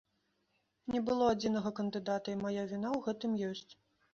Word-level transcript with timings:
Не 0.93 1.01
было 1.09 1.27
адзінага 1.33 1.73
кандыдата, 1.81 2.27
і 2.35 2.41
мая 2.43 2.67
віна 2.73 2.89
ў 2.97 2.99
гэтым 3.11 3.37
ёсць. 3.51 3.71